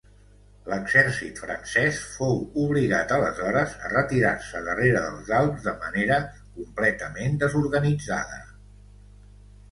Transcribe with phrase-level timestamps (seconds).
[0.69, 6.17] L'exèrcit francès fou obligat aleshores a retirar-se darrere dels Alps de manera
[6.55, 8.41] completament desorganitzada.